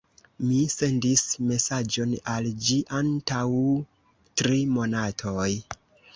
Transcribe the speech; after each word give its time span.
Mi 0.43 0.59
sendis 0.75 1.21
mesaĝon 1.49 2.15
al 2.37 2.49
ĝi 2.69 2.79
antaŭ 3.01 3.43
tri 4.43 4.61
monatoj. 4.81 5.49